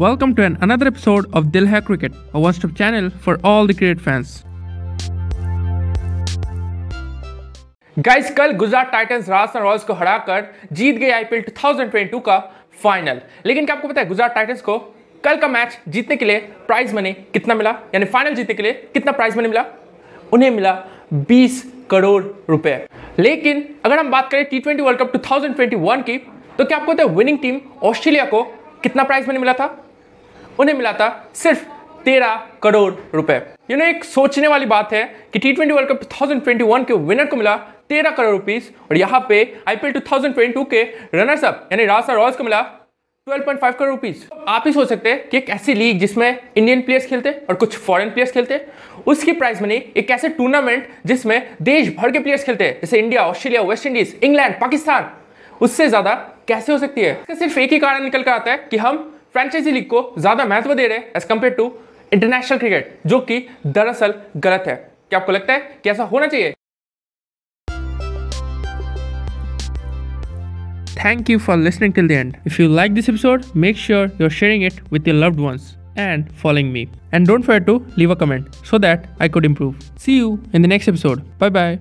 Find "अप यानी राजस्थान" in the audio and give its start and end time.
41.44-42.16